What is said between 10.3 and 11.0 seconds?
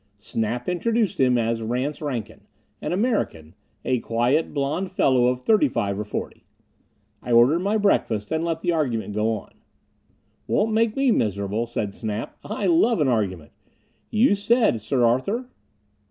"Won't make